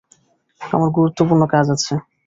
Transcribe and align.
আমার 0.61 0.89
গুরুত্বপূর্ণ 0.91 1.43
কাজ 1.53 1.65
আছে! 1.75 1.93